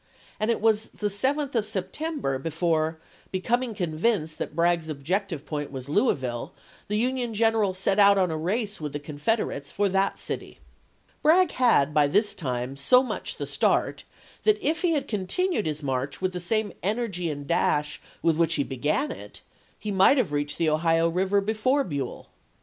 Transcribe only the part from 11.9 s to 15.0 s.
by this time so much the start that if he